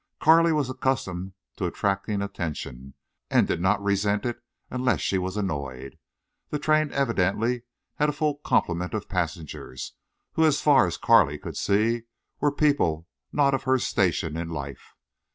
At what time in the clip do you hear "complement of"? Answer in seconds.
8.37-9.07